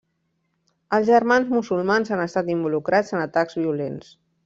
[0.97, 4.15] Els Germans Musulmans han estat involucrats en atacs violents.